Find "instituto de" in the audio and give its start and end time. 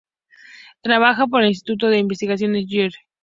1.51-1.99